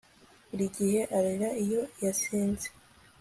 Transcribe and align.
Buri 0.49 0.65
gihe 0.77 0.99
ararira 1.15 1.49
iyo 1.63 1.81
yasinze 2.03 2.67